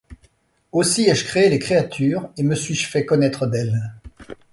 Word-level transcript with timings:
Aussi 0.71 1.07
ai-je 1.11 1.25
créé 1.25 1.47
les 1.49 1.59
créatures 1.59 2.31
et 2.35 2.41
Me 2.41 2.55
suis-je 2.55 2.87
fait 2.89 3.05
connaître 3.05 3.45
d’elles. 3.45 3.93